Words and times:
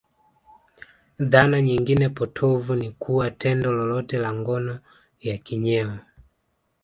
Dhana 1.19 1.61
nyingine 1.61 2.09
potovu 2.09 2.75
ni 2.75 2.91
kuwa 2.91 3.31
tendo 3.31 3.71
lolote 3.71 4.17
la 4.17 4.33
ngono 4.33 4.79
ya 5.21 5.37
kinyeo 5.37 5.97